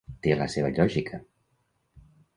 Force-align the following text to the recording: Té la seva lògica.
Té 0.27 0.31
la 0.39 0.47
seva 0.53 0.71
lògica. 0.79 1.19